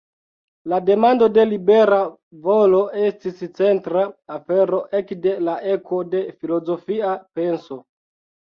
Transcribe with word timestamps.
La 0.71 0.77
demando 0.85 1.27
de 1.33 1.43
libera 1.49 1.99
volo 2.47 2.79
estis 3.09 3.45
centra 3.61 4.07
afero 4.39 4.81
ekde 5.01 5.37
la 5.51 5.59
eko 5.75 6.03
de 6.17 6.23
filozofia 6.41 7.13
penso. 7.41 7.83